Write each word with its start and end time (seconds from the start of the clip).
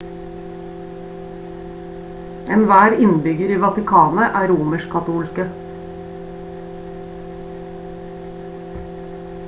enhver 2.55 2.95
innbygger 3.07 3.53
i 3.55 3.59
vatikanet 3.65 4.39
er 4.39 4.49
romersk-katolske 4.53 5.45